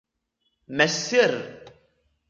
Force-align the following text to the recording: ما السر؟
ما 0.75 0.83
السر؟ 0.89 1.33